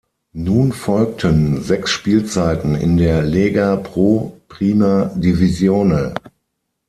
[0.33, 6.15] Nun folgten sechs Spielzeiten in der Lega Pro Prima Divisione.